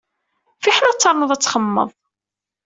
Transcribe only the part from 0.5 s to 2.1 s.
Fiḥel ad ternuḍ ad txemmemeḍ.